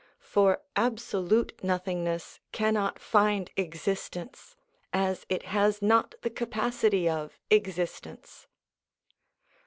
[0.23, 4.55] For absolute nothingness cannot find existence,
[4.91, 8.47] as it has not the capacity of existence.